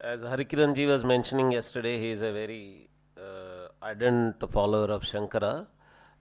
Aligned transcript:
As 0.00 0.22
Harikiranji 0.22 0.86
was 0.86 1.04
mentioning 1.04 1.50
yesterday, 1.50 1.98
he 1.98 2.10
is 2.10 2.22
a 2.22 2.32
very 2.32 2.88
uh, 3.16 3.66
ardent 3.82 4.48
follower 4.48 4.92
of 4.92 5.02
Shankara. 5.02 5.66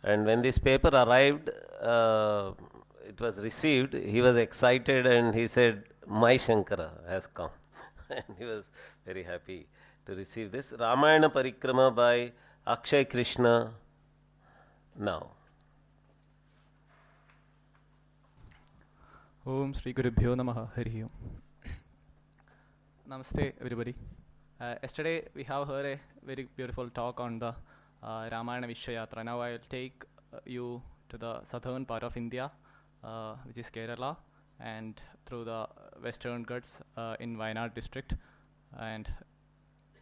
And 0.04 0.26
when 0.26 0.42
this 0.42 0.58
paper 0.58 0.90
arrived, 0.90 1.52
uh, 1.82 2.54
it 3.08 3.22
was 3.22 3.40
received, 3.40 3.94
he 3.94 4.20
was 4.22 4.36
excited 4.36 5.06
and 5.06 5.36
he 5.36 5.46
said, 5.46 5.84
My 6.08 6.38
Shankara 6.38 6.90
has 7.08 7.28
come. 7.28 7.52
and 8.10 8.24
he 8.40 8.46
was 8.46 8.72
very 9.06 9.22
happy 9.22 9.68
to 10.08 10.16
receive 10.16 10.52
this. 10.52 10.74
Ramayana 10.80 11.30
Parikrama 11.30 11.94
by 11.94 12.32
Akshay 12.66 13.06
Krishna 13.06 13.74
now. 14.98 15.30
Om 19.46 19.74
Sri 19.76 19.94
Gurubhyo 19.94 20.36
Namaha 20.36 20.68
Hari. 20.76 21.06
Namaste, 23.10 23.54
everybody. 23.62 23.96
Uh, 24.60 24.76
yesterday 24.82 25.24
we 25.34 25.42
have 25.46 25.66
heard 25.66 25.86
a 25.86 25.98
very 26.26 26.46
beautiful 26.58 26.90
talk 26.90 27.22
on 27.22 27.40
the 27.40 27.56
uh, 28.04 28.28
Ramayana 28.30 28.68
Vishwayatra. 28.68 29.24
Now 29.24 29.40
I 29.40 29.52
will 29.52 29.66
take 29.70 30.04
uh, 30.34 30.40
you 30.46 30.82
to 31.08 31.18
the 31.18 31.42
southern 31.46 31.86
part 31.86 32.04
of 32.04 32.18
India, 32.18 32.52
uh, 33.06 33.36
which 33.46 33.58
is 33.58 33.70
Kerala, 33.70 34.18
and 34.60 35.00
through 35.26 35.46
the 35.46 35.68
western 36.04 36.44
Ghats 36.44 36.82
uh, 36.98 37.16
in 37.22 37.38
Wayanad 37.38 37.74
district, 37.74 38.14
and 38.78 39.08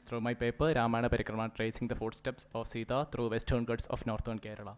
through 0.08 0.22
my 0.22 0.34
paper 0.34 0.74
Ramayana 0.76 1.08
Parikrama 1.08 1.54
tracing 1.54 1.88
the 1.88 1.96
footsteps 1.96 2.48
of 2.56 2.68
Sita 2.68 3.08
through 3.12 3.30
western 3.30 3.66
Ghats 3.66 3.86
of 3.86 4.04
northern 4.08 4.40
Kerala. 4.40 4.78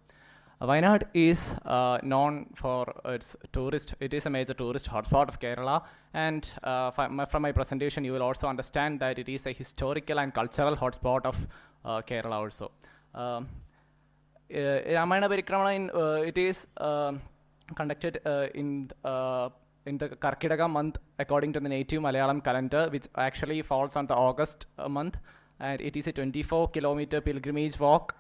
Wayanad 0.60 1.04
is 1.14 1.54
uh, 1.66 2.00
known 2.02 2.48
for 2.56 2.92
its 3.06 3.36
tourist. 3.54 3.94
It 4.00 4.14
is 4.14 4.26
a 4.26 4.30
major 4.30 4.56
tourist 4.56 4.90
hotspot 4.90 5.30
of 5.30 5.40
Kerala, 5.40 5.84
and 6.16 6.50
uh, 6.64 6.90
my- 7.12 7.26
from 7.26 7.44
my 7.44 7.52
presentation, 7.52 8.04
you 8.04 8.12
will 8.14 8.24
also 8.24 8.48
understand 8.48 9.00
that 9.02 9.20
it 9.20 9.30
is 9.30 9.46
a 9.46 9.52
historical 9.52 10.20
and 10.20 10.34
cultural 10.34 10.76
hotspot 10.76 11.26
of 11.26 11.38
uh, 11.86 12.02
Kerala 12.02 12.32
also. 12.32 12.72
Um, 13.14 13.48
uh, 14.52 14.80
Ramayana 14.96 15.28
uh, 15.28 16.22
it 16.26 16.38
is 16.38 16.68
um 16.78 17.22
conducted 17.76 18.20
uh, 18.26 18.48
in 18.56 18.90
in 19.86 19.98
the 19.98 20.10
Karkidaka 20.10 20.68
month 20.70 20.98
according 21.20 21.54
to 21.54 21.60
the 21.60 21.70
native 21.70 22.02
Malayalam 22.02 22.44
calendar, 22.44 22.90
which 22.90 23.06
actually 23.16 23.62
falls 23.62 23.96
on 23.96 24.08
the 24.08 24.16
August 24.16 24.66
month, 24.90 25.18
and 25.60 25.82
it 25.82 25.96
is 25.96 26.08
a 26.08 26.12
24 26.12 26.70
kilometer 26.70 27.22
pilgrimage 27.22 27.80
walk. 27.80 28.16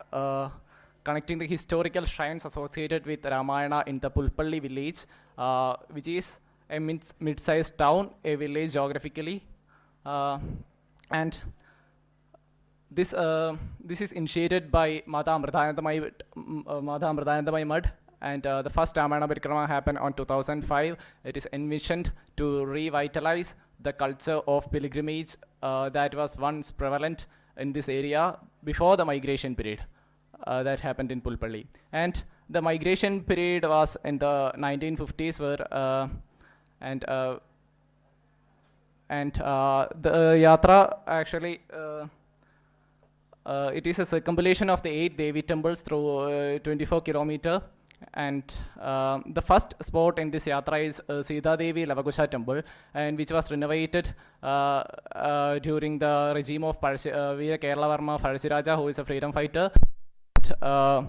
Connecting 1.07 1.37
the 1.37 1.47
historical 1.47 2.05
shrines 2.05 2.43
associated 2.43 3.05
with 3.05 3.23
Ramayana 3.23 3.81
in 3.87 3.97
the 3.99 4.09
Pulpalli 4.11 4.61
village, 4.61 5.05
uh, 5.37 5.77
which 5.91 6.07
is 6.09 6.39
a 6.69 6.79
mid- 6.79 7.13
mid-sized 7.21 7.77
town, 7.77 8.09
a 8.25 8.35
village 8.35 8.73
geographically, 8.73 9.37
uh, 10.05 10.37
and 11.11 11.39
this 12.91 13.13
uh, 13.13 13.55
this 13.79 14.01
is 14.01 14.11
initiated 14.11 14.69
by 14.69 15.01
Mata 15.05 15.31
Amritanandamayi 15.31 16.11
uh, 16.35 16.81
Mata 16.81 17.05
Amritanandamayi 17.05 17.65
Math, 17.65 17.89
and 18.21 18.45
uh, 18.45 18.61
the 18.61 18.69
first 18.69 18.97
Ramayana 18.97 19.29
Parikrama 19.29 19.65
happened 19.65 19.97
on 19.99 20.11
2005. 20.11 20.97
It 21.23 21.37
is 21.37 21.47
envisioned 21.53 22.11
to 22.35 22.65
revitalize 22.65 23.55
the 23.79 23.93
culture 23.93 24.41
of 24.45 24.69
pilgrimage 24.73 25.37
uh, 25.63 25.87
that 25.89 26.15
was 26.15 26.37
once 26.37 26.69
prevalent 26.69 27.27
in 27.55 27.71
this 27.71 27.87
area 27.87 28.37
before 28.65 28.97
the 28.97 29.05
migration 29.05 29.55
period 29.55 29.79
uh, 30.45 30.63
that 30.63 30.79
happened 30.79 31.11
in 31.11 31.21
Pulpalli. 31.21 31.65
And 31.91 32.21
the 32.49 32.61
migration 32.61 33.23
period 33.23 33.63
was 33.63 33.97
in 34.05 34.17
the 34.17 34.51
1950s, 34.57 35.39
where 35.39 35.73
uh, 35.73 36.07
and 36.81 37.03
uh, 37.09 37.39
and 39.09 39.39
uh, 39.41 39.87
the 40.01 40.37
yatra 40.45 40.97
actually. 41.07 41.59
Uh, 43.47 43.71
it 43.73 43.87
is 43.87 43.97
a 43.97 44.05
circumambulation 44.05 44.69
of 44.69 44.83
the 44.83 44.89
eight 44.89 45.15
Devi 45.15 45.41
temples 45.41 45.79
through 45.79 46.07
uh, 46.17 46.59
24 46.59 46.99
kilometer. 46.99 47.61
And 48.13 48.43
the 48.75 49.41
first 49.41 49.73
spot 49.81 50.19
in 50.19 50.29
this 50.29 50.45
yatra 50.45 50.85
is 50.85 51.01
uh, 51.07 51.23
Sita 51.23 51.55
Devi 51.57 51.85
Lavakusha 51.85 52.29
temple, 52.29 52.61
and 52.93 53.17
which 53.17 53.31
was 53.31 53.49
renovated 53.49 54.13
during 55.63 55.97
the 55.97 56.33
regime 56.35 56.65
of 56.65 56.75
uh, 56.83 56.89
Veera 56.89 57.57
Kerala 57.57 57.97
Varma 57.97 58.19
Pazhassi 58.21 58.51
Raja, 58.51 58.75
who 58.75 58.89
is 58.89 58.99
a 58.99 59.05
freedom 59.05 59.31
fighter. 59.31 59.71
Uh, 60.61 61.03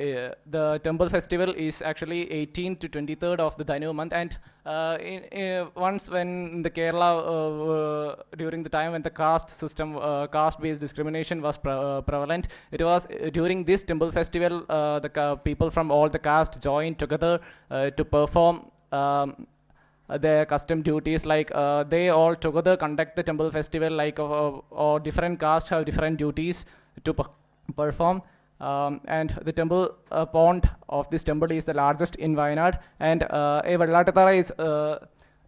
uh, 0.00 0.32
the 0.46 0.80
temple 0.82 1.08
festival 1.10 1.52
is 1.54 1.82
actually 1.82 2.24
18th 2.26 2.78
to 2.80 2.88
23rd 2.88 3.38
of 3.38 3.56
the 3.58 3.64
Dhanu 3.64 3.94
month, 3.94 4.14
and 4.14 4.36
uh, 4.64 4.96
in, 4.98 5.24
in, 5.24 5.68
once 5.74 6.08
when 6.08 6.62
the 6.62 6.70
Kerala 6.70 7.10
uh, 7.20 8.22
during 8.38 8.62
the 8.62 8.70
time 8.70 8.92
when 8.92 9.02
the 9.02 9.10
caste 9.10 9.50
system, 9.50 9.98
uh, 9.98 10.26
caste-based 10.28 10.80
discrimination 10.80 11.42
was 11.42 11.58
pre- 11.58 11.72
uh, 11.72 12.00
prevalent, 12.00 12.48
it 12.72 12.82
was 12.82 13.06
uh, 13.06 13.28
during 13.30 13.62
this 13.64 13.82
temple 13.82 14.10
festival 14.10 14.64
uh, 14.70 15.00
the 15.00 15.38
people 15.44 15.70
from 15.70 15.90
all 15.90 16.08
the 16.08 16.18
caste 16.18 16.62
joined 16.62 16.98
together 16.98 17.38
to 17.70 18.04
perform. 18.04 18.70
Um, 18.92 19.46
their 20.18 20.44
custom 20.44 20.82
duties 20.82 21.24
like 21.24 21.50
they 21.88 22.08
all 22.08 22.34
together 22.34 22.76
conduct 22.76 23.14
the 23.14 23.22
temple 23.22 23.48
festival 23.48 23.92
like 23.92 24.18
or 24.18 24.98
different 24.98 25.38
castes 25.38 25.68
have 25.68 25.84
different 25.84 26.16
duties 26.16 26.64
to 27.04 27.14
perform 27.72 28.22
um, 28.60 29.00
and 29.06 29.38
the 29.44 29.52
temple 29.52 29.94
uh, 30.10 30.26
pond 30.26 30.68
of 30.88 31.08
this 31.10 31.22
temple 31.22 31.50
is 31.50 31.64
the 31.64 31.74
largest 31.74 32.16
in 32.16 32.34
Wayanad 32.34 32.78
and 32.98 33.22
uh, 33.22 33.62
a 33.64 34.30
is 34.32 34.50
uh, 34.52 34.98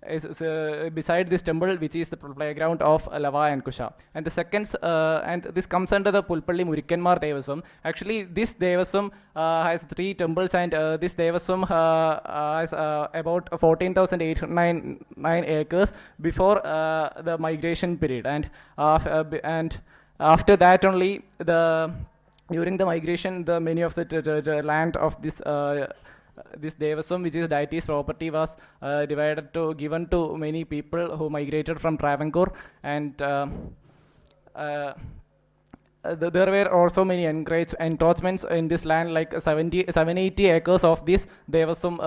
is, 0.09 0.25
is 0.25 0.43
uh, 0.43 0.91
beside 0.93 1.29
this 1.31 1.43
temple, 1.43 1.77
which 1.77 1.95
is 1.95 2.09
the 2.09 2.17
playground 2.17 2.83
of 2.83 3.07
Lava 3.07 3.43
and 3.53 3.65
Kusha. 3.65 3.93
And 4.15 4.27
the 4.27 4.31
second, 4.31 4.75
uh, 4.83 5.23
and 5.25 5.45
this 5.45 5.67
comes 5.67 5.93
under 5.93 6.11
the 6.11 6.23
Pulpalli 6.23 6.65
Murikkanmar 6.65 7.21
Devaswom. 7.21 7.63
Actually, 7.85 8.25
this 8.25 8.53
Devaswom 8.53 9.13
uh, 9.37 9.63
has 9.63 9.85
three 9.85 10.15
temples, 10.15 10.55
and 10.55 10.75
uh, 10.75 10.97
this 10.97 11.15
Devaswom 11.15 11.69
has 11.69 12.73
about 12.73 13.49
14,809 13.61 15.45
acres 15.45 15.93
before 16.21 16.61
the 16.65 17.37
migration 17.39 17.97
period. 17.97 18.27
And, 18.27 18.51
and 18.77 19.79
after 20.19 20.57
that 20.57 20.85
only, 20.85 21.23
the 21.39 21.95
during 22.51 22.77
the 22.77 22.85
migration, 22.85 23.45
the 23.45 23.61
many 23.61 23.83
of 23.83 23.95
the 23.95 24.63
land 24.65 24.97
of 24.97 25.21
this 25.23 25.41
uh, 25.43 25.87
this 26.59 26.75
Devaswom, 26.75 27.23
which 27.23 27.35
is 27.35 27.49
deity's 27.49 27.85
property, 27.85 28.31
was 28.31 28.57
uh, 28.81 29.07
divided 29.07 29.53
to 29.55 29.75
given 29.75 30.07
to 30.09 30.37
many 30.37 30.65
people 30.65 31.17
who 31.17 31.29
migrated 31.29 31.81
from 31.81 31.99
Travancore, 31.99 32.53
and 32.83 33.21
uh, 33.21 33.47
th- 36.05 36.33
there 36.33 36.51
were 36.51 36.69
also 36.73 37.05
many 37.05 37.25
encroach- 37.25 37.75
encroachments 37.81 38.45
in 38.45 38.67
this 38.67 38.85
land, 38.85 39.13
like 39.13 39.41
70, 39.41 39.85
780 39.91 40.47
acres 40.47 40.85
of 40.85 41.05
this 41.05 41.27
Devaswom 41.51 41.99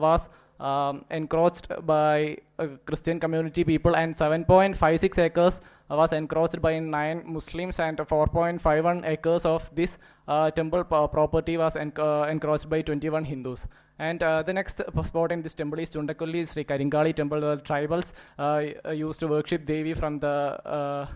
was 0.00 0.28
um, 0.60 1.04
encroached 1.10 1.66
by 1.84 2.36
uh, 2.58 2.68
Christian 2.86 3.18
community 3.18 3.64
people, 3.64 3.96
and 3.96 4.16
7.56 4.16 5.18
acres 5.18 5.60
was 5.96 6.12
encroached 6.12 6.60
by 6.60 6.78
nine 6.78 7.22
Muslims, 7.26 7.78
and 7.80 7.98
4.51 7.98 9.06
acres 9.06 9.44
of 9.44 9.68
this 9.74 9.98
uh, 10.28 10.50
temple 10.50 10.84
p- 10.84 11.06
property 11.12 11.56
was 11.56 11.76
uh, 11.76 12.26
encroached 12.30 12.68
by 12.68 12.82
21 12.82 13.24
Hindus. 13.24 13.66
And 13.98 14.22
uh, 14.22 14.42
the 14.42 14.52
next 14.52 14.80
spot 15.04 15.32
in 15.32 15.42
this 15.42 15.54
temple 15.54 15.78
is 15.78 15.90
Tundakulli 15.90 16.48
Sri 16.48 16.64
Karingali 16.64 17.14
temple, 17.14 17.40
where 17.40 17.56
tribals 17.56 18.12
uh, 18.38 18.90
used 18.90 19.20
to 19.20 19.28
worship 19.28 19.66
Devi 19.66 19.94
from 19.94 20.18
the 20.18 20.28
uh, 20.28 21.06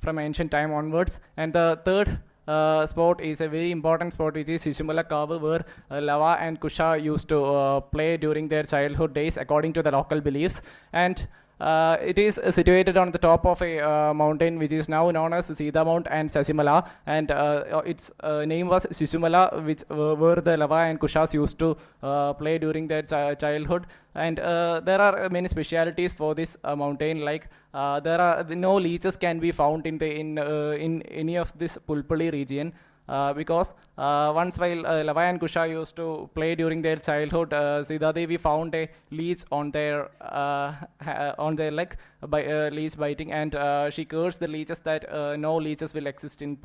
from 0.00 0.18
ancient 0.18 0.50
time 0.50 0.72
onwards. 0.72 1.18
And 1.36 1.52
the 1.52 1.80
third 1.84 2.18
uh, 2.46 2.86
spot 2.86 3.20
is 3.20 3.40
a 3.40 3.48
very 3.48 3.70
important 3.70 4.12
spot, 4.12 4.34
which 4.34 4.48
is 4.48 4.64
Shishumala 4.64 5.04
Kavu, 5.04 5.40
where 5.40 5.64
uh, 5.90 6.00
Lava 6.00 6.40
and 6.40 6.60
Kusha 6.60 7.02
used 7.02 7.28
to 7.28 7.44
uh, 7.44 7.80
play 7.80 8.16
during 8.16 8.48
their 8.48 8.62
childhood 8.62 9.14
days, 9.14 9.36
according 9.36 9.72
to 9.72 9.82
the 9.82 9.90
local 9.90 10.20
beliefs. 10.20 10.62
And 10.92 11.26
uh, 11.60 11.96
it 12.02 12.18
is 12.18 12.38
situated 12.50 12.96
on 12.96 13.10
the 13.10 13.18
top 13.18 13.46
of 13.46 13.62
a 13.62 13.80
uh, 13.80 14.12
mountain 14.12 14.58
which 14.58 14.72
is 14.72 14.88
now 14.88 15.10
known 15.10 15.32
as 15.32 15.46
Sita 15.46 15.84
Mount 15.84 16.06
and 16.10 16.30
Sasimala, 16.30 16.86
and 17.06 17.30
uh, 17.30 17.82
its 17.86 18.10
uh, 18.20 18.44
name 18.44 18.68
was 18.68 18.84
Sisumala, 18.86 19.64
which 19.64 19.82
where 19.88 20.36
the 20.36 20.56
Lava 20.56 20.74
and 20.74 21.00
Kushas 21.00 21.32
used 21.32 21.58
to 21.58 21.76
uh, 22.02 22.34
play 22.34 22.58
during 22.58 22.86
their 22.86 23.02
chi- 23.02 23.34
childhood. 23.34 23.86
And 24.14 24.38
there 24.38 25.00
are 25.00 25.28
many 25.28 25.48
specialities 25.48 26.12
for 26.12 26.34
this 26.34 26.56
mountain, 26.64 27.20
like 27.20 27.48
there 27.72 28.20
are 28.20 28.44
no 28.44 28.76
leeches 28.76 29.16
can 29.16 29.38
be 29.38 29.52
found 29.52 29.86
in 29.86 29.98
the 29.98 30.10
in 30.10 30.38
in 30.38 31.02
any 31.02 31.36
of 31.36 31.56
this 31.58 31.78
Pulpalli 31.88 32.32
region. 32.32 32.72
Uh, 33.08 33.32
because 33.32 33.72
uh, 33.98 34.32
once 34.34 34.58
while 34.58 34.84
uh, 34.84 35.04
Lava 35.04 35.20
and 35.20 35.40
Kusha 35.40 35.68
used 35.68 35.94
to 35.94 36.28
play 36.34 36.54
during 36.56 36.82
their 36.82 36.96
childhood, 36.96 37.52
uh, 37.52 37.84
Sita 37.84 38.38
found 38.38 38.74
a 38.74 38.88
leech 39.10 39.44
on 39.52 39.70
their 39.70 40.10
uh, 40.20 40.74
on 41.38 41.54
their 41.54 41.70
leg 41.70 41.96
by 42.26 42.44
uh, 42.44 42.68
leech 42.70 42.96
biting, 42.96 43.32
and 43.32 43.54
uh, 43.54 43.90
she 43.90 44.04
cursed 44.04 44.40
the 44.40 44.48
leeches 44.48 44.80
that 44.80 45.04
no 45.38 45.56
leeches 45.56 45.94
will 45.94 46.06
exist 46.06 46.42
in 46.42 46.58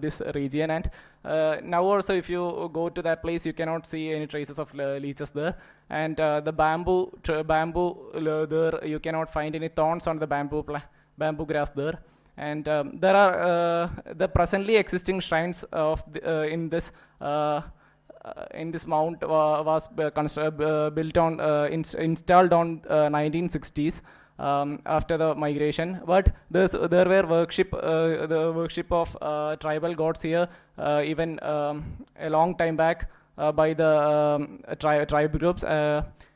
this 0.00 0.20
region. 0.34 0.70
And 0.70 0.90
now 1.64 1.84
also, 1.84 2.14
if 2.14 2.28
you 2.28 2.70
go 2.72 2.88
to 2.88 3.02
that 3.02 3.22
place, 3.22 3.46
you 3.46 3.52
cannot 3.52 3.86
see 3.86 4.12
any 4.12 4.26
traces 4.26 4.58
of 4.58 4.74
leeches 4.74 5.30
there. 5.30 5.54
And 5.88 6.16
the 6.16 6.52
bamboo, 6.56 7.16
bamboo 7.46 8.46
there, 8.50 8.84
you 8.84 8.98
cannot 8.98 9.32
find 9.32 9.54
any 9.54 9.68
thorns 9.68 10.06
on 10.06 10.18
the 10.18 10.26
bamboo 10.26 10.64
bamboo 11.16 11.46
grass 11.46 11.70
there. 11.70 12.00
And 12.40 12.66
um, 12.68 12.98
there 12.98 13.14
are 13.14 13.32
uh, 13.40 13.88
the 14.16 14.26
presently 14.26 14.76
existing 14.76 15.20
shrines 15.20 15.62
of 15.72 16.02
the, 16.10 16.20
uh, 16.26 16.42
in 16.44 16.70
this 16.70 16.90
uh, 17.20 17.60
in 18.54 18.70
this 18.70 18.86
mount 18.86 19.22
wa- 19.26 19.62
was 19.62 19.86
built 19.88 21.18
on 21.18 21.40
ins- 21.70 21.94
installed 21.94 22.52
on 22.52 22.80
uh, 22.88 23.08
1960s 23.08 24.00
um, 24.38 24.80
after 24.86 25.18
the 25.18 25.34
migration. 25.34 26.00
But 26.06 26.32
there 26.50 27.08
were 27.08 27.26
worship 27.26 27.74
uh, 27.74 28.26
the 28.26 28.52
worship 28.56 28.90
of 28.90 29.16
uh, 29.20 29.56
tribal 29.56 29.94
gods 29.94 30.22
here 30.22 30.48
uh, 30.78 31.02
even 31.04 31.42
um, 31.42 32.06
a 32.18 32.30
long 32.30 32.56
time 32.56 32.76
back 32.76 33.10
by 33.54 33.74
the 33.74 33.88
um, 33.88 34.62
tri- 34.78 35.04
tribe 35.04 35.38
groups. 35.38 35.62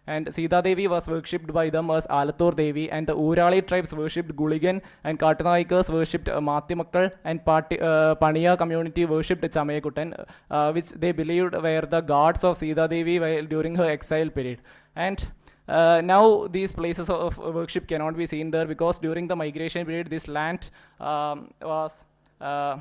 And 0.06 0.32
Sita 0.34 0.60
Devi 0.62 0.86
was 0.86 1.08
worshipped 1.08 1.52
by 1.52 1.70
them 1.70 1.90
as 1.90 2.06
Alathur 2.08 2.54
Devi, 2.54 2.90
and 2.90 3.06
the 3.06 3.16
Urali 3.16 3.66
tribes 3.66 3.94
worshipped 3.94 4.36
Guligan, 4.36 4.82
and 5.02 5.18
Kattunayakas 5.18 5.88
worshipped 5.88 6.28
uh, 6.28 6.40
Mathimakkal, 6.40 7.10
and 7.24 7.44
Pati, 7.44 7.80
uh, 7.80 8.14
Paniya 8.16 8.58
community 8.58 9.06
worshipped 9.06 9.42
Chamayakuttan, 9.42 10.26
uh, 10.50 10.72
which 10.72 10.90
they 10.90 11.12
believed 11.12 11.54
were 11.54 11.86
the 11.88 12.00
gods 12.00 12.44
of 12.44 12.58
Sita 12.58 12.86
Devi 12.86 13.18
while 13.18 13.44
during 13.44 13.74
her 13.74 13.90
exile 13.90 14.28
period. 14.28 14.58
And 14.94 15.26
uh, 15.68 16.02
now 16.04 16.48
these 16.48 16.72
places 16.72 17.08
of 17.08 17.38
worship 17.38 17.88
cannot 17.88 18.16
be 18.16 18.26
seen 18.26 18.50
there 18.50 18.66
because 18.66 18.98
during 18.98 19.26
the 19.26 19.36
migration 19.36 19.86
period, 19.86 20.10
this 20.10 20.28
land 20.28 20.70
um, 21.00 21.50
was. 21.62 22.04
Uh, 22.40 22.78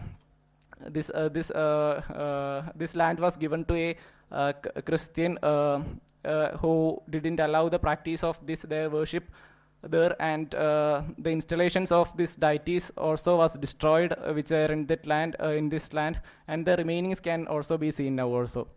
this 0.89 1.09
uh, 1.13 1.29
this 1.29 1.49
uh, 1.51 2.63
this 2.75 2.95
land 2.95 3.19
was 3.19 3.37
given 3.37 3.63
to 3.65 3.95
a 4.31 4.53
Christian 4.85 5.37
who 6.59 7.01
didn't 7.09 7.39
allow 7.39 7.69
the 7.69 7.79
practice 7.79 8.23
of 8.23 8.39
this 8.45 8.61
their 8.61 8.89
worship 8.89 9.25
there 9.83 10.15
and 10.21 10.55
uh, 10.55 11.01
the 11.17 11.29
installations 11.29 11.91
of 11.91 12.15
these 12.15 12.35
deities 12.35 12.91
also 12.97 13.37
was 13.37 13.53
destroyed 13.57 14.13
uh, 14.13 14.31
which 14.33 14.51
are 14.51 14.71
in 14.71 14.85
that 14.85 15.05
land 15.05 15.35
uh, 15.41 15.49
in 15.49 15.69
this 15.69 15.93
land 15.93 16.19
and 16.47 16.65
the 16.65 16.77
remainings 16.77 17.21
can 17.21 17.47
also 17.47 17.77
be 17.77 17.91
seen 17.91 18.15
now 18.15 18.27
also. 18.27 18.67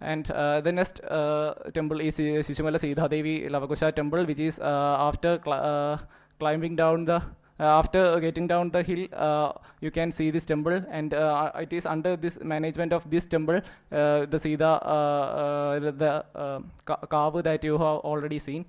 And 0.00 0.28
uh, 0.32 0.60
the 0.60 0.72
next 0.72 1.00
uh, 1.04 1.54
temple 1.72 2.00
is 2.00 2.18
uh, 2.18 2.42
Shishimala 2.42 2.80
Sita 2.80 3.08
Devi 3.08 3.48
Lavakusha 3.48 3.94
temple 3.94 4.24
which 4.24 4.40
is 4.40 4.58
uh, 4.58 4.96
after 4.98 5.40
cl- 5.44 5.52
uh, 5.52 5.98
climbing 6.40 6.74
down 6.74 7.04
the 7.04 7.16
uh, 7.16 7.22
after 7.66 8.20
getting 8.20 8.46
down 8.46 8.70
the 8.70 8.82
hill 8.82 9.06
uh, 9.12 9.52
you 9.80 9.90
can 9.90 10.10
see 10.10 10.30
this 10.30 10.46
temple 10.46 10.82
and 10.90 11.14
uh, 11.14 11.50
it 11.56 11.72
is 11.72 11.86
under 11.86 12.16
this 12.16 12.38
management 12.42 12.92
of 12.92 13.08
this 13.10 13.26
temple 13.26 13.56
uh, 13.92 14.26
the 14.26 14.38
Sita 14.38 14.64
uh, 14.64 15.76
uh, 15.76 15.90
the 15.90 16.24
uh, 16.34 16.60
ka- 16.84 17.00
kavu 17.06 17.42
that 17.42 17.64
you 17.64 17.72
have 17.72 17.98
already 18.12 18.38
seen. 18.38 18.64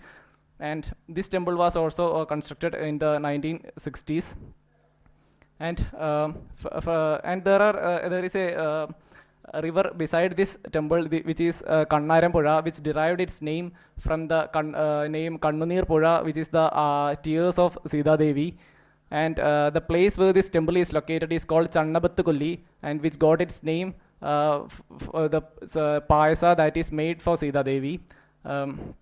And 0.59 0.89
this 1.09 1.27
temple 1.27 1.55
was 1.55 1.75
also 1.75 2.13
uh, 2.13 2.25
constructed 2.25 2.75
in 2.75 2.97
the 2.97 3.17
1960s 3.17 4.35
and 5.59 5.85
um, 5.97 6.37
f- 6.63 6.87
f- 6.87 7.21
and 7.23 7.43
there 7.43 7.61
are 7.61 7.77
uh, 7.77 8.09
there 8.09 8.23
is 8.23 8.35
a, 8.35 8.55
uh, 8.55 8.87
river 9.61 9.91
beside 9.97 10.35
this 10.35 10.57
temple 10.71 11.03
which 11.05 11.41
is 11.41 11.63
uh, 11.67 11.85
Kannarampuzha 11.85 12.63
which 12.63 12.81
derived 12.81 13.21
its 13.21 13.41
name 13.41 13.71
from 13.99 14.27
the 14.27 14.47
kan, 14.53 14.73
uh, 14.73 15.07
name 15.07 15.37
Kannunir 15.37 15.85
Puzha 15.85 16.23
which 16.23 16.37
is 16.37 16.47
the 16.47 16.61
uh, 16.73 17.13
tears 17.15 17.59
of 17.59 17.77
Sita 17.85 18.17
Devi 18.17 18.57
and 19.21 19.39
uh, 19.39 19.69
the 19.69 19.81
place 19.92 20.18
where 20.18 20.33
this 20.38 20.50
temple 20.50 20.77
is 20.83 20.92
located 20.98 21.31
is 21.38 21.45
called 21.51 21.69
Channabattukulli 21.75 22.54
and 22.81 23.01
which 23.06 23.18
got 23.19 23.42
its 23.45 23.62
name 23.71 23.94
uh, 24.21 24.63
f- 24.63 24.81
f- 25.00 25.10
uh, 25.13 25.27
the 25.27 25.42
uh, 25.42 26.00
payasa 26.12 26.56
that 26.62 26.75
is 26.81 26.92
made 26.92 27.21
for 27.21 27.38
Sita 27.38 27.63
Devi 27.63 28.00
um, 28.45 28.95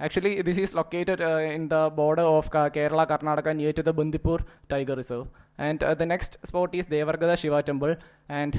Actually, 0.00 0.42
this 0.42 0.58
is 0.58 0.74
located 0.74 1.20
uh, 1.20 1.36
in 1.56 1.68
the 1.68 1.88
border 1.94 2.22
of 2.22 2.50
Ka- 2.50 2.70
Kerala, 2.70 3.06
Karnataka, 3.06 3.54
near 3.54 3.72
to 3.72 3.84
the 3.84 3.92
Bandipur 3.92 4.38
Tiger 4.68 4.96
Reserve. 4.96 5.28
And 5.58 5.80
uh, 5.84 5.94
the 5.94 6.04
next 6.04 6.38
spot 6.44 6.74
is 6.74 6.86
Devargada 6.86 7.38
Shiva 7.38 7.62
Temple, 7.62 7.94
and 8.28 8.58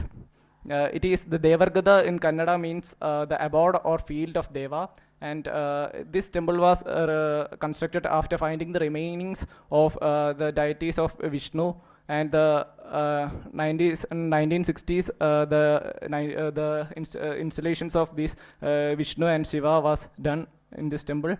uh, 0.71 0.87
it 0.93 1.03
is 1.03 1.25
the 1.25 1.37
Devargada 1.37 2.05
in 2.05 2.17
Kannada 2.17 2.57
means 2.57 2.95
the 3.01 3.37
abode 3.41 3.75
or 3.83 3.97
field 3.97 4.37
of 4.37 4.53
Deva. 4.53 4.87
And 5.23 5.47
uh, 5.47 5.89
this 6.11 6.27
temple 6.27 6.57
was 6.57 6.83
uh, 6.83 7.47
constructed 7.59 8.05
after 8.05 8.37
finding 8.37 8.73
the 8.73 8.79
remainings 8.79 9.45
of 9.71 9.97
uh, 10.01 10.33
the 10.33 10.51
deities 10.51 10.99
of 10.99 11.15
Vishnu 11.23 11.73
and 12.09 12.29
the 12.29 12.67
uh, 12.83 13.29
90s 13.55 14.03
and 14.11 14.31
1960s 14.33 15.09
uh, 15.21 15.45
the 15.45 15.63
uh, 16.11 16.51
the 16.51 16.87
inst- 16.97 17.15
installations 17.45 17.95
of 17.95 18.13
these 18.17 18.35
Vishnu 18.61 19.27
and 19.27 19.47
Shiva 19.47 19.79
was 19.79 20.09
done 20.21 20.45
in 20.77 20.89
this 20.89 21.03
temple. 21.03 21.37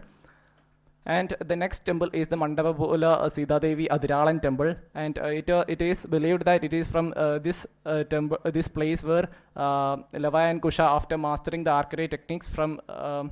And 1.05 1.35
the 1.45 1.55
next 1.57 1.85
temple 1.85 2.09
is 2.13 2.29
the 2.29 2.37
Mandapapula 2.37 3.29
Sita 3.29 3.59
Devi 3.59 3.89
Adiralan 3.89 4.41
temple. 4.41 4.73
And 4.95 5.17
it, 5.17 5.49
it 5.49 5.81
is 5.81 6.05
believed 6.05 6.45
that 6.45 6.63
it 6.63 6.73
is 6.73 6.87
from 6.87 7.09
this 7.43 7.67
temple 8.09 8.37
this 8.45 8.69
place 8.69 9.03
where 9.03 9.27
Lava 9.57 10.43
and 10.51 10.61
Kusha 10.61 10.85
after 10.97 11.17
mastering 11.17 11.65
the 11.65 11.71
archery 11.71 12.07
techniques 12.07 12.47
from 12.47 12.79
um, 12.87 13.31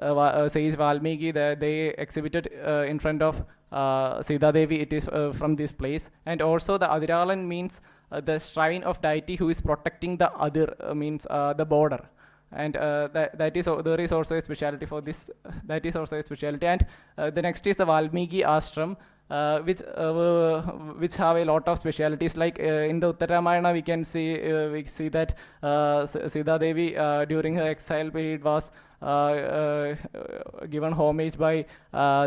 uh, 0.00 0.14
uh, 0.16 0.48
Valmiki 0.48 1.30
that 1.32 1.60
they 1.60 1.88
exhibited 1.98 2.48
uh, 2.66 2.84
in 2.88 2.98
front 2.98 3.22
of 3.22 3.44
uh, 3.70 4.22
Sita 4.22 4.52
Devi 4.52 4.80
it 4.80 4.92
is 4.92 5.04
from 5.34 5.56
this 5.56 5.72
place. 5.72 6.10
And 6.26 6.40
also 6.40 6.78
the 6.78 6.86
Adiralan 6.86 7.46
means 7.46 7.80
the 8.10 8.38
shrine 8.38 8.82
of 8.84 9.00
deity 9.00 9.36
who 9.36 9.48
is 9.48 9.60
protecting 9.60 10.16
the 10.16 10.32
other 10.32 10.74
means 10.94 11.24
the 11.30 11.66
border. 11.68 12.00
And 12.54 12.76
uh, 12.76 13.08
that, 13.12 13.38
that 13.38 13.56
is 13.56 13.64
there 13.64 14.00
is 14.00 14.12
also 14.12 14.36
a 14.36 14.40
specialty 14.40 14.84
for 14.86 15.00
this 15.00 15.30
that 15.64 15.86
is 15.86 15.96
also 15.96 16.18
a 16.18 16.22
specialty. 16.22 16.66
And 16.66 16.86
uh, 17.16 17.30
the 17.30 17.42
next 17.42 17.66
is 17.66 17.76
the 17.76 17.86
Valmiki 17.86 18.42
ashram 18.42 18.96
uh, 19.32 19.60
which 19.60 19.82
uh, 19.96 20.60
which 21.02 21.16
have 21.16 21.36
a 21.36 21.44
lot 21.44 21.66
of 21.66 21.78
specialities. 21.78 22.36
Like 22.36 22.60
uh, 22.60 22.90
in 22.92 23.00
the 23.00 23.12
Uttaramayana 23.14 23.72
we 23.72 23.82
can 23.82 24.04
see 24.04 24.26
uh, 24.52 24.68
we 24.70 24.84
see 24.84 25.08
that 25.08 25.34
uh, 25.62 26.06
Sita 26.06 26.58
Devi 26.58 26.96
uh, 26.96 27.24
during 27.24 27.54
her 27.54 27.68
exile 27.68 28.10
period 28.10 28.44
was 28.44 28.70
uh, 29.00 29.94
given 30.70 30.92
homage 30.92 31.38
by 31.38 31.64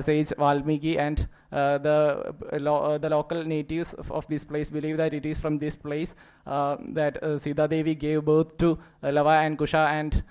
sage 0.02 0.34
Valmiki 0.38 0.98
and 0.98 1.28
the 1.52 2.34
lo- 2.60 2.98
the 2.98 3.10
local 3.10 3.44
natives 3.44 3.94
of, 3.94 4.28
this 4.28 4.44
place 4.44 4.70
believe 4.70 4.98
that 4.98 5.14
it 5.14 5.26
is 5.26 5.40
from 5.40 5.58
this 5.58 5.76
place 5.76 6.16
that 6.46 7.22
uh, 7.24 7.38
Sita 7.38 7.68
Devi 7.68 7.96
gave 7.96 8.26
birth 8.26 8.58
to 8.58 8.78
Lava 9.04 9.42
and 9.46 9.58
Kusha 9.60 9.88
and 10.00 10.24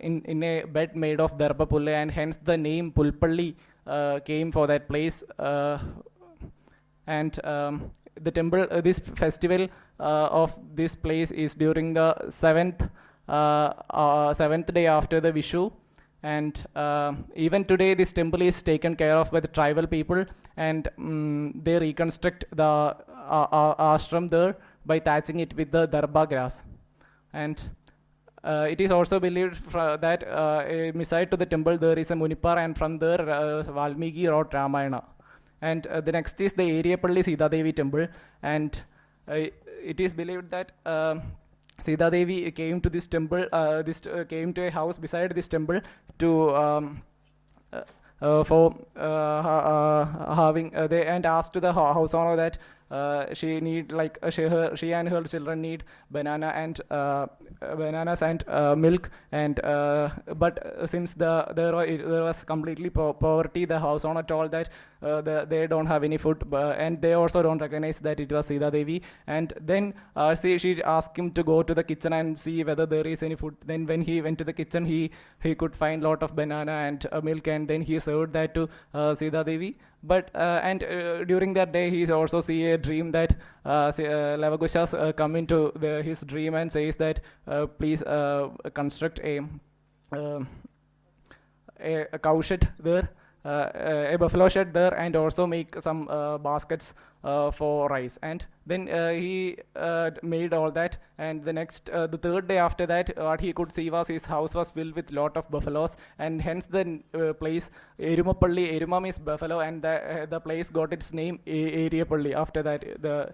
in, 0.00 0.22
in 0.22 0.42
a 0.42 0.64
bed 0.64 0.96
made 0.96 1.20
of 1.20 1.36
Darba 1.36 1.68
Pulle 1.68 1.90
and 1.90 2.10
hence 2.10 2.38
the 2.38 2.56
name 2.56 2.90
Pulpalli 2.90 3.54
came 4.24 4.52
for 4.52 4.66
that 4.66 4.88
place 4.88 5.22
uh, 5.38 5.78
and 7.06 7.44
um, 7.44 7.90
the 8.22 8.30
temple 8.30 8.66
uh, 8.70 8.80
this 8.80 8.98
festival 8.98 9.68
uh, 9.98 10.42
of 10.42 10.56
this 10.74 10.94
place 10.94 11.30
is 11.30 11.54
during 11.54 11.94
the 11.94 12.08
seventh 12.28 12.88
uh, 13.28 13.72
uh, 13.90 14.34
seventh 14.34 14.72
day 14.74 14.86
after 14.86 15.20
the 15.20 15.32
Vishu. 15.32 15.72
And 16.22 16.62
uh, 16.76 17.12
even 17.34 17.64
today 17.64 17.94
this 17.94 18.12
temple 18.12 18.42
is 18.42 18.62
taken 18.62 18.94
care 18.94 19.16
of 19.16 19.30
by 19.30 19.40
the 19.40 19.48
tribal 19.48 19.86
people 19.86 20.24
and 20.56 20.88
mm 20.98 21.64
they 21.64 21.78
reconstruct 21.78 22.44
the 22.60 22.64
uh, 22.64 23.46
uh, 23.60 23.74
ashram 23.92 24.28
there 24.34 24.56
by 24.84 24.98
thatching 24.98 25.40
it 25.40 25.54
with 25.56 25.70
the 25.70 25.86
darba 25.88 26.28
grass. 26.28 26.62
And 27.32 27.62
uh, 28.42 28.66
it 28.70 28.80
is 28.80 28.90
also 28.90 29.20
believed 29.20 29.70
that 29.72 30.26
uh, 30.26 30.92
beside 30.96 31.30
to 31.30 31.36
the 31.36 31.46
temple 31.46 31.76
there 31.76 31.98
is 31.98 32.10
a 32.10 32.14
Munipar 32.14 32.56
and 32.56 32.76
from 32.76 32.98
there 32.98 33.20
uh, 33.20 33.62
Valmiki 33.62 34.26
wrote 34.28 34.54
Ramayana. 34.54 35.04
And 35.62 35.86
uh, 35.88 36.00
the 36.00 36.12
next 36.12 36.40
is 36.40 36.54
the 36.54 36.62
Eriyapalli 36.62 37.22
Sita 37.22 37.48
Devi 37.48 37.72
temple 37.72 38.06
and 38.42 38.80
uh, 39.28 39.34
it 39.82 40.00
is 40.00 40.12
believed 40.12 40.50
that 40.50 40.72
um 40.86 41.22
Sita 41.82 42.10
Devi 42.10 42.50
came 42.50 42.78
to 42.82 42.90
this 42.90 43.06
temple, 43.06 43.46
uh, 43.52 43.80
this 43.80 44.02
came 44.28 44.52
to 44.52 44.66
a 44.66 44.70
house 44.70 44.98
beside 44.98 45.34
this 45.34 45.48
temple 45.48 45.80
to 46.18 46.54
um, 46.54 47.02
for 48.20 48.76
ha- 48.94 50.34
having 50.34 50.68
they 50.90 51.06
and 51.06 51.24
asked 51.24 51.54
to 51.54 51.60
the 51.60 51.72
ho- 51.72 51.94
house 51.94 52.12
owner 52.12 52.36
that 52.36 52.58
uh, 52.90 53.32
she 53.32 53.60
need 53.60 53.92
like 53.92 54.18
uh, 54.22 54.30
she 54.30 54.42
her 54.42 54.76
she 54.76 54.92
and 54.92 55.08
her 55.08 55.22
children 55.22 55.60
need 55.62 55.84
banana 56.10 56.48
and 56.48 56.80
uh, 56.90 57.26
uh, 57.62 57.74
bananas 57.76 58.22
and 58.22 58.44
milk 58.76 59.10
and 59.30 59.60
but 60.36 60.58
since 60.86 61.14
the 61.14 61.46
there 61.54 61.72
was, 61.72 61.86
there 61.86 62.24
was 62.24 62.42
completely 62.44 62.90
po- 62.90 63.12
poverty 63.12 63.64
the 63.64 63.78
house 63.78 64.04
owner 64.04 64.22
told 64.22 64.50
that 64.50 64.68
the, 65.00 65.46
they 65.48 65.66
don't 65.66 65.86
have 65.86 66.04
any 66.04 66.18
food 66.18 66.42
and 66.52 67.00
they 67.00 67.12
also 67.14 67.42
don't 67.42 67.60
recognize 67.60 67.98
that 68.00 68.20
it 68.20 68.30
was 68.30 68.46
Sita 68.46 68.70
Devi. 68.70 69.02
And 69.26 69.52
then 69.60 69.94
uh, 70.14 70.34
she, 70.34 70.58
she 70.58 70.82
asked 70.82 71.16
him 71.16 71.30
to 71.32 71.42
go 71.42 71.62
to 71.62 71.74
the 71.74 71.82
kitchen 71.82 72.12
and 72.12 72.38
see 72.38 72.62
whether 72.64 72.84
there 72.84 73.06
is 73.06 73.22
any 73.22 73.34
food. 73.34 73.56
Then 73.64 73.86
when 73.86 74.02
he 74.02 74.20
went 74.20 74.36
to 74.38 74.44
the 74.44 74.52
kitchen 74.52 74.84
he 74.84 75.10
he 75.42 75.54
could 75.54 75.74
find 75.74 76.02
lot 76.02 76.22
of 76.22 76.36
banana 76.36 76.72
and 76.72 77.06
milk 77.22 77.46
and 77.46 77.66
then 77.66 77.80
he 77.80 77.98
served 77.98 78.34
that 78.34 78.54
to 78.54 78.68
uh, 78.92 79.14
Sita 79.14 79.42
Devi 79.42 79.78
but 80.02 80.30
uh, 80.34 80.60
and 80.62 80.82
uh, 80.84 81.24
during 81.24 81.52
that 81.54 81.72
day 81.72 81.90
he 81.90 82.10
also 82.10 82.40
see 82.40 82.66
a 82.66 82.78
dream 82.78 83.10
that 83.12 83.36
uh, 83.64 83.92
uh, 83.98 84.36
uh, 84.94 85.12
come 85.12 85.36
into 85.36 85.72
the, 85.76 86.02
his 86.02 86.20
dream 86.22 86.54
and 86.54 86.72
says 86.72 86.96
that 86.96 87.20
please 87.78 88.02
construct 88.74 89.20
a 89.20 89.40
um 90.12 90.48
a, 91.80 92.06
a 92.12 92.18
cow 92.18 92.40
shed 92.40 92.68
there 92.78 93.10
a 93.44 94.16
buffalo 94.18 94.48
shed 94.48 94.72
there 94.72 94.94
and 94.94 95.16
also 95.16 95.46
make 95.46 95.80
some 95.80 96.08
uh, 96.08 96.38
baskets 96.38 96.94
uh, 97.24 97.50
for 97.50 97.88
rice. 97.88 98.18
And 98.22 98.44
then 98.66 98.88
uh, 98.88 99.10
he 99.10 99.58
uh, 99.76 100.10
made 100.22 100.52
all 100.52 100.70
that. 100.70 100.98
And 101.18 101.44
the 101.44 101.52
next, 101.52 101.90
uh, 101.90 102.06
the 102.06 102.18
third 102.18 102.48
day 102.48 102.58
after 102.58 102.86
that, 102.86 103.16
what 103.16 103.40
he 103.40 103.52
could 103.52 103.74
see 103.74 103.90
was 103.90 104.08
his 104.08 104.26
house 104.26 104.54
was 104.54 104.70
filled 104.70 104.94
with 104.94 105.10
lot 105.10 105.36
of 105.36 105.50
buffaloes, 105.50 105.96
and 106.18 106.40
hence 106.40 106.66
the 106.66 107.00
uh, 107.14 107.32
place 107.34 107.70
Erumapalli. 107.98 108.80
Eruma 108.80 109.02
means 109.02 109.18
buffalo, 109.18 109.60
and 109.60 109.82
the 109.82 110.22
uh, 110.22 110.26
the 110.26 110.40
place 110.40 110.70
got 110.70 110.92
its 110.92 111.12
name 111.12 111.40
Eriapalli. 111.46 112.34
After 112.34 112.62
that, 112.62 112.84
the 113.02 113.32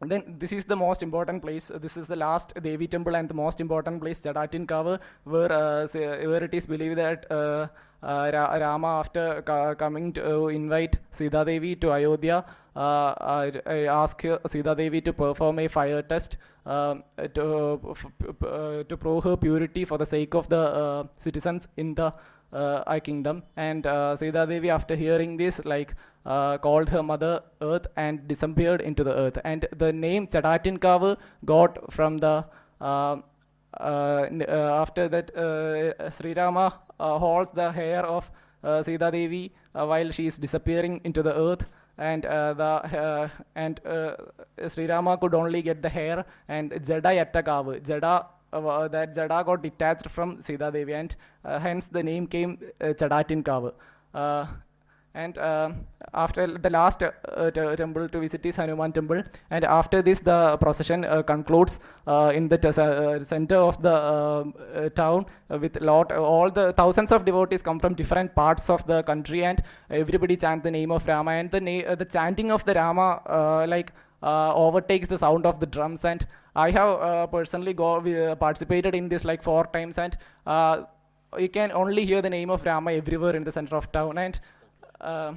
and 0.00 0.10
then 0.10 0.22
this 0.38 0.52
is 0.52 0.64
the 0.64 0.76
most 0.76 1.02
important 1.02 1.42
place. 1.42 1.70
Uh, 1.70 1.78
This 1.78 1.96
is 1.96 2.06
the 2.06 2.16
last 2.16 2.52
Devi 2.62 2.86
temple 2.86 3.16
and 3.16 3.28
the 3.28 3.34
most 3.34 3.60
important 3.60 4.00
place, 4.02 4.20
Jadatin 4.20 4.66
Kavu, 4.66 4.98
where 5.24 5.52
uh, 5.52 5.86
where 6.32 6.44
it 6.44 6.54
is 6.54 6.66
believed 6.66 6.98
that 6.98 7.26
uh, 7.30 7.66
uh, 8.02 8.30
Ra- 8.34 8.54
Rama, 8.64 8.88
after 9.00 9.42
co- 9.42 9.74
coming 9.74 10.12
to 10.12 10.24
uh, 10.34 10.46
invite 10.48 10.98
Sita 11.12 11.44
Devi 11.44 11.76
to 11.76 11.92
Ayodhya, 11.92 12.44
uh, 12.74 12.80
uh, 12.80 13.50
ask 14.02 14.20
her- 14.22 14.40
Sita 14.46 14.74
Devi 14.74 15.00
to 15.00 15.12
perform 15.12 15.58
a 15.60 15.68
fire 15.68 16.02
test 16.02 16.36
um, 16.66 17.02
to 17.34 17.80
uh, 18.42 18.82
to 18.84 18.96
prove 18.96 19.24
her 19.24 19.36
purity 19.36 19.84
for 19.84 19.98
the 19.98 20.06
sake 20.06 20.34
of 20.34 20.48
the 20.48 20.58
uh, 20.60 21.04
citizens 21.18 21.68
in 21.76 21.94
the 21.94 22.12
uh, 22.52 23.00
kingdom. 23.00 23.42
And 23.56 23.86
uh, 23.86 24.16
Sita 24.16 24.46
Devi, 24.46 24.70
after 24.70 24.96
hearing 24.96 25.36
this, 25.36 25.64
like 25.64 25.94
uh, 26.24 26.58
called 26.58 26.88
her 26.88 27.02
mother 27.02 27.40
Earth 27.60 27.86
and 27.96 28.26
disappeared 28.26 28.80
into 28.80 29.04
the 29.04 29.14
earth. 29.14 29.38
And 29.44 29.66
the 29.76 29.92
name 29.92 30.26
Chadatin 30.26 30.78
Kavu 30.78 31.16
got 31.44 31.92
from 31.92 32.18
the 32.18 32.44
uh, 32.80 33.16
uh, 33.78 34.26
uh, 34.48 34.80
after 34.82 35.08
that 35.08 35.36
uh, 35.36 36.10
Sri 36.10 36.34
Rama 36.34 36.72
holds 36.98 37.50
the 37.54 37.70
hair 37.70 38.04
of 38.04 38.30
uh, 38.64 38.82
Sita 38.82 39.10
Devi 39.10 39.52
while 39.72 40.10
she 40.10 40.26
is 40.26 40.38
disappearing 40.38 41.00
into 41.04 41.22
the 41.22 41.34
earth. 41.34 41.66
And 41.98 42.26
uh, 42.26 42.52
the 42.52 42.64
uh, 42.64 43.28
and 43.54 43.80
uh, 43.86 44.16
Sri 44.68 44.86
Rama 44.86 45.16
could 45.16 45.34
only 45.34 45.62
get 45.62 45.80
the 45.80 45.88
hair 45.88 46.26
and 46.48 46.70
Jada 46.72 47.12
Yattakavu. 47.24 47.80
Jada 47.80 48.26
uh, 48.58 48.88
that 48.88 49.14
Jada 49.14 49.44
got 49.44 49.62
detached 49.62 50.08
from 50.08 50.40
Sita 50.40 50.70
Devi, 50.70 50.94
and 50.94 51.16
uh, 51.44 51.58
hence 51.58 51.86
the 51.86 52.02
name 52.02 52.26
came 52.26 52.58
uh, 52.80 52.86
Chadatin 52.86 53.42
Kavu. 53.42 53.72
Uh, 54.14 54.46
and 55.14 55.38
uh, 55.38 55.70
after 56.12 56.58
the 56.58 56.68
last 56.68 57.00
temple 57.00 58.06
to 58.06 58.20
visit 58.20 58.44
is 58.44 58.56
Hanuman 58.56 58.92
temple, 58.92 59.22
and 59.50 59.64
after 59.64 60.02
this 60.02 60.20
the 60.20 60.58
procession 60.58 61.06
concludes 61.26 61.80
in 62.34 62.48
the 62.48 62.58
t- 62.58 63.24
center 63.24 63.56
of 63.56 63.80
the 63.80 64.92
town 64.94 65.24
with 65.48 65.80
lot 65.80 66.12
all 66.12 66.50
the 66.50 66.74
thousands 66.74 67.12
of 67.12 67.24
devotees 67.24 67.62
come 67.62 67.80
from 67.80 67.94
different 67.94 68.34
parts 68.34 68.68
of 68.68 68.86
the 68.86 69.02
country, 69.04 69.42
and 69.42 69.62
everybody 69.90 70.36
chant 70.36 70.62
the 70.62 70.70
name 70.70 70.90
of 70.90 71.08
Rama, 71.08 71.30
and 71.30 71.50
the 71.50 71.62
na- 71.62 71.94
the 71.94 72.04
chanting 72.04 72.50
of 72.52 72.62
the 72.66 72.74
Rama 72.74 73.22
like 73.66 73.92
overtakes 74.22 75.08
the 75.08 75.16
sound 75.16 75.46
of 75.46 75.60
the 75.60 75.66
drums 75.66 76.04
and 76.04 76.26
i 76.64 76.70
have 76.70 76.90
uh, 77.08 77.26
personally 77.26 77.72
go 77.72 77.88
uh, 77.96 78.34
participated 78.34 78.94
in 78.94 79.08
this 79.08 79.24
like 79.24 79.42
four 79.42 79.64
times 79.76 79.98
and 79.98 80.16
uh, 80.46 80.76
you 81.38 81.48
can 81.48 81.72
only 81.72 82.04
hear 82.04 82.22
the 82.22 82.30
name 82.30 82.50
of 82.50 82.64
rama 82.64 82.92
everywhere 82.92 83.36
in 83.36 83.44
the 83.44 83.52
center 83.52 83.76
of 83.76 83.90
town 83.92 84.18
and 84.18 84.40
uh, 85.00 85.32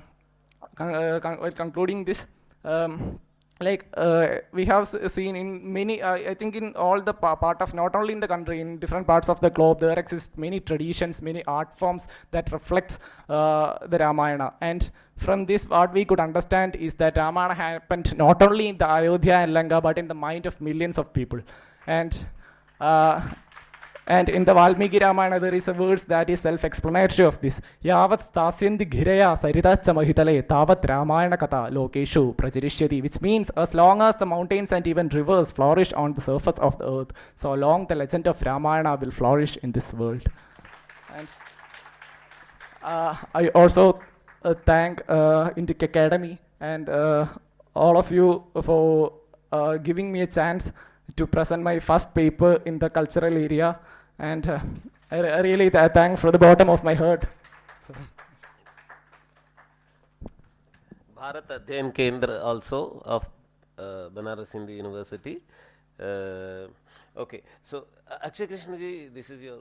con- 0.76 0.96
uh, 0.96 1.20
con- 1.22 1.52
concluding 1.52 2.06
this 2.06 2.26
um, 2.64 3.20
like 3.62 3.86
uh, 3.98 4.28
we 4.54 4.64
have 4.66 4.88
seen 5.08 5.36
in 5.36 5.48
many 5.74 6.02
uh, 6.02 6.14
i 6.32 6.34
think 6.34 6.56
in 6.56 6.74
all 6.76 7.02
the 7.02 7.14
pa- 7.14 7.36
part 7.36 7.62
of 7.62 7.74
not 7.74 7.96
only 7.96 8.14
in 8.14 8.20
the 8.20 8.28
country 8.28 8.62
in 8.62 8.78
different 8.78 9.06
parts 9.06 9.30
of 9.30 9.40
the 9.42 9.50
globe 9.50 9.80
there 9.80 10.00
exist 10.00 10.38
many 10.38 10.60
traditions 10.60 11.22
many 11.22 11.44
art 11.46 11.78
forms 11.78 12.08
that 12.32 12.52
reflects 12.52 13.00
uh, 13.30 13.78
the 13.88 13.98
ramayana. 13.98 14.54
And 14.62 14.90
from 15.18 15.46
this 15.46 15.68
what 15.68 15.94
we 15.94 16.06
could 16.06 16.20
understand 16.20 16.76
is 16.76 16.94
that 16.96 17.18
ramayana 17.18 17.54
happened 17.54 18.18
not 18.18 18.42
only 18.42 18.70
in 18.70 18.78
the 18.78 18.88
ayodhya 18.88 19.36
and 19.44 19.54
lanka 19.54 19.80
but 19.82 19.98
in 19.98 20.08
the 20.08 20.14
mind 20.14 20.46
of 20.46 20.60
millions 20.60 20.98
of 20.98 21.14
people. 21.14 21.40
And 21.86 22.26
uh, 22.80 23.22
and 24.10 24.28
in 24.28 24.44
the 24.44 24.54
Valmiki 24.56 24.98
Ramayana, 24.98 25.40
there 25.40 25.54
is 25.54 25.68
a 25.68 25.74
verse 25.74 26.04
that 26.06 26.32
is 26.32 26.40
self-explanatory 26.40 27.28
of 27.28 27.40
this. 27.42 27.62
Yavat 27.86 28.22
stasyanti 28.32 28.90
ghiraya 28.90 29.30
saritacha 29.42 29.94
mahitale 29.98 30.42
tavat 30.42 30.84
Ramayana 30.90 31.38
kata 31.38 31.70
lokeshu 31.72 32.36
pracharishyati, 32.36 33.04
which 33.04 33.22
means 33.22 33.52
as 33.52 33.76
long 33.76 34.02
as 34.02 34.16
the 34.16 34.26
mountains 34.26 34.72
and 34.72 34.88
even 34.88 35.10
rivers 35.10 35.52
flourish 35.52 35.94
on 35.94 36.14
the 36.14 36.22
surface 36.22 36.58
of 36.58 36.78
the 36.80 36.92
earth, 36.92 37.12
so 37.36 37.54
long 37.54 37.86
the 37.86 37.94
legend 37.94 38.28
of 38.28 38.42
Ramayana 38.42 38.96
will 38.96 39.12
flourish 39.12 39.58
in 39.58 39.72
this 39.72 39.94
world. 39.94 40.28
And 41.16 41.28
uh, 42.82 43.16
I 43.36 43.50
also 43.50 44.00
uh, 44.44 44.56
thank 44.66 45.04
uh, 45.08 45.52
Indic 45.52 45.84
Academy 45.84 46.40
and 46.60 46.90
uh, 46.90 47.28
all 47.76 47.96
of 47.96 48.12
you 48.12 48.44
for 48.64 49.14
uh, 49.52 49.78
giving 49.78 50.12
me 50.12 50.22
a 50.22 50.28
chance 50.28 50.72
to 51.16 51.28
present 51.28 51.62
my 51.62 51.78
first 51.78 52.14
paper 52.16 52.60
in 52.66 52.80
the 52.80 52.90
cultural 52.90 53.38
area. 53.38 53.78
And 54.20 54.48
uh, 54.50 54.60
I, 55.10 55.18
I 55.18 55.40
really 55.40 55.70
th- 55.70 55.92
thank 55.94 56.20
from 56.20 56.32
the 56.32 56.40
bottom 56.40 56.70
of 56.70 56.84
my 56.84 56.94
heart. 56.94 57.24
Bharat 61.18 61.48
Adhyayan 61.48 61.94
Kendra 61.94 62.44
also 62.44 63.02
of 63.06 63.26
uh, 63.78 64.10
Banaras 64.14 64.52
Hindu 64.52 64.74
University. 64.74 65.40
Uh, 66.00 66.68
okay, 67.18 67.42
so 67.64 67.88
uh, 68.10 68.18
Akshay 68.24 68.48
Krishna 68.48 68.78
ji, 68.78 69.08
this 69.08 69.30
is 69.30 69.42
your 69.42 69.60